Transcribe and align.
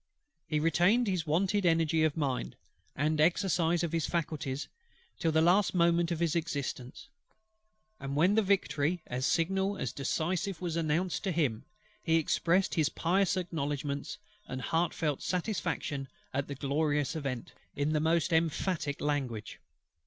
He 0.47 0.59
retained 0.59 1.05
his 1.05 1.27
wonted 1.27 1.63
energy 1.63 2.03
of 2.03 2.17
mind, 2.17 2.55
and 2.95 3.21
exercise 3.21 3.83
of 3.83 3.91
his 3.91 4.07
faculties, 4.07 4.67
till 5.19 5.31
the 5.31 5.43
last 5.43 5.75
moment 5.75 6.09
of 6.09 6.19
his 6.21 6.35
existence; 6.35 7.07
and 7.99 8.15
when 8.15 8.33
the 8.33 8.41
victory 8.41 9.03
as 9.05 9.27
signal 9.27 9.77
as 9.77 9.91
decisive 9.93 10.59
was 10.59 10.75
announced 10.75 11.23
to 11.25 11.31
him, 11.31 11.65
he 12.01 12.15
expressed 12.15 12.73
his 12.73 12.89
pious 12.89 13.37
acknowledgments, 13.37 14.17
and 14.47 14.63
heart 14.63 14.91
felt 14.95 15.21
satisfaction 15.21 16.07
at 16.33 16.47
the 16.47 16.55
glorious 16.55 17.15
event, 17.15 17.53
in 17.75 17.93
the 17.93 17.99
most 17.99 18.33
emphatic 18.33 19.01
language. 19.01 19.59